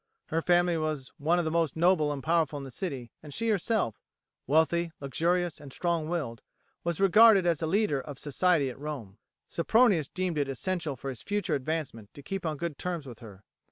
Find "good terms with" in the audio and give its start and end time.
12.57-13.19